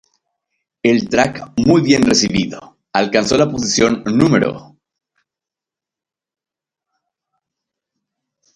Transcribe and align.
El 0.81 1.07
track, 1.09 1.53
muy 1.57 1.81
bien 1.83 2.01
recibido, 2.01 2.75
alcanzó 2.91 3.37
la 3.37 3.51
posición 3.51 4.03
Núm. 4.07 4.73